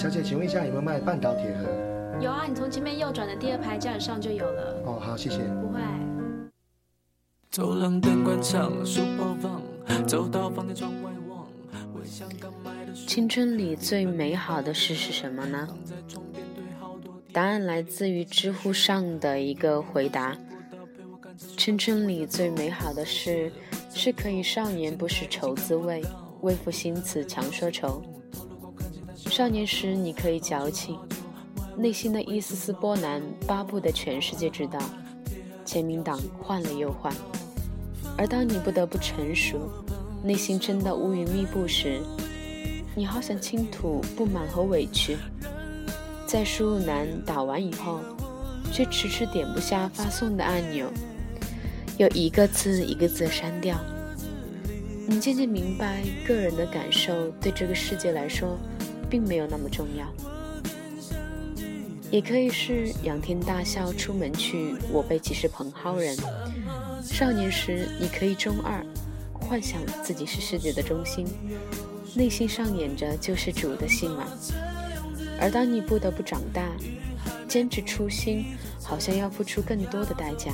[0.00, 1.68] 小姐，请问一下有没有卖半岛铁盒？
[2.22, 4.82] 有啊，你从前面右转的第二排架子上就有了。
[4.86, 5.40] 哦，好，谢谢。
[5.60, 5.78] 不会。
[7.50, 9.60] 走廊灯关上，书包放，
[10.06, 11.46] 走到房间窗外望。
[13.06, 15.68] 青春里最美好的事是什么呢？
[17.30, 20.34] 答案来自于知乎上的一个回答：
[21.58, 23.52] 青春里最美好的事，
[23.92, 26.02] 是可以少年不识愁滋味，
[26.40, 28.02] 为赋新词强说愁。
[29.40, 30.98] 少年时你可以矫情，
[31.74, 34.78] 内心的一丝丝波澜，巴不得全世界知道。
[35.64, 37.10] 签名档换了又换。
[38.18, 39.58] 而当你不得不成熟，
[40.22, 42.02] 内心真的乌云密布时，
[42.94, 45.16] 你好想倾吐不满和委屈，
[46.26, 47.98] 在输入栏打完以后，
[48.70, 50.86] 却迟迟点不下发送的按钮，
[51.96, 53.80] 又一个字一个字删掉。
[55.08, 58.58] 你渐渐明白，个人的感受对这个世界来说，
[59.10, 60.06] 并没有那么重要。
[62.10, 66.16] 也可以是仰天大笑出门去，我辈岂是蓬蒿人。
[67.02, 68.84] 少年时，你可以中二，
[69.32, 71.26] 幻想自己是世界的中心，
[72.14, 74.26] 内心上演着救世主的戏码。
[75.40, 76.62] 而当你不得不长大，
[77.46, 78.44] 坚持初心，
[78.82, 80.52] 好像要付出更多的代价。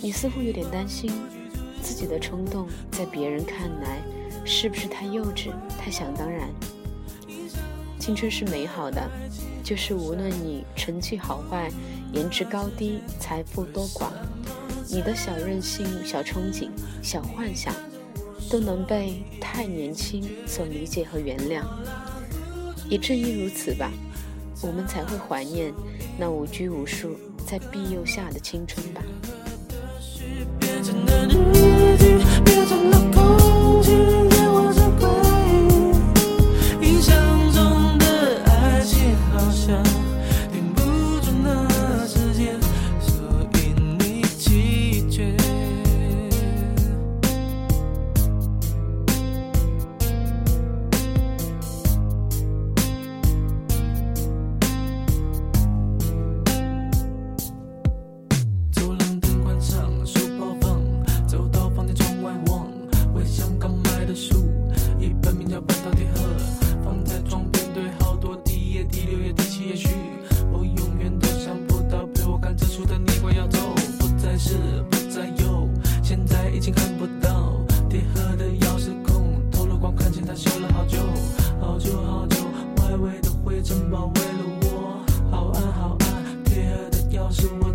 [0.00, 1.10] 你似乎有点担心，
[1.82, 3.98] 自己的冲动在别人看来
[4.44, 6.48] 是不是太幼稚、太想当然？
[8.08, 9.06] 青春是美好的，
[9.62, 11.70] 就是无论你成绩好坏、
[12.14, 14.06] 颜值高低、财富多寡。
[14.88, 16.70] 你的小任性、小憧憬、
[17.02, 17.74] 小幻想，
[18.48, 21.62] 都能被太年轻所理解和原谅。
[22.88, 23.92] 也正因如此吧，
[24.62, 25.70] 我们才会怀念
[26.18, 27.14] 那无拘无束、
[27.46, 29.02] 在庇佑下的青春吧。
[74.48, 74.54] 是
[74.88, 75.68] 不再有，
[76.02, 77.60] 现在已经看不到。
[77.86, 80.98] 铁盒的钥匙孔透了光，看见它修了好久，
[81.60, 82.36] 好久好久。
[82.76, 86.44] 外围的灰尘包围了我，好暗好暗。
[86.44, 87.46] 铁盒的钥匙。
[87.60, 87.67] 我。